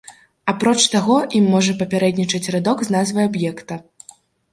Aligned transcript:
Апроч 0.51 0.77
таго, 0.93 1.17
ім 1.39 1.45
можа 1.55 1.75
папярэднічаць 1.81 2.51
радок 2.55 2.81
з 2.87 2.95
назвай 2.97 3.29
аб'екта. 3.31 3.79